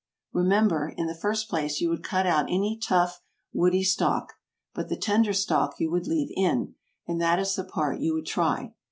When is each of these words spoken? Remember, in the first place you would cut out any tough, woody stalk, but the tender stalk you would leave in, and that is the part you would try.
Remember, 0.33 0.91
in 0.97 1.05
the 1.05 1.13
first 1.13 1.47
place 1.47 1.79
you 1.79 1.87
would 1.91 2.03
cut 2.03 2.25
out 2.25 2.47
any 2.49 2.75
tough, 2.75 3.21
woody 3.53 3.83
stalk, 3.83 4.33
but 4.73 4.89
the 4.89 4.97
tender 4.97 5.31
stalk 5.31 5.79
you 5.79 5.91
would 5.91 6.07
leave 6.07 6.31
in, 6.35 6.73
and 7.07 7.21
that 7.21 7.37
is 7.37 7.53
the 7.55 7.63
part 7.63 7.99
you 8.01 8.15
would 8.15 8.25
try. 8.25 8.73